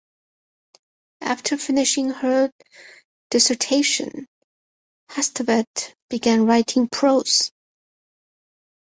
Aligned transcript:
After 1.21 1.57
finishing 1.59 2.09
her 2.09 2.51
dissertation, 3.29 4.25
Hustvedt 5.11 5.93
began 6.09 6.47
writing 6.47 6.87
prose. 6.87 7.51